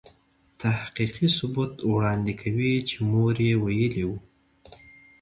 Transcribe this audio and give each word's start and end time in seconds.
تحقیقي 0.61 1.27
ثبوت 1.37 1.73
وړاندې 1.93 2.33
کوي 2.41 2.73
چې 2.89 2.95
مور 3.11 3.35
يې 3.47 3.53
ویلې 3.63 4.03
وه. 4.09 4.19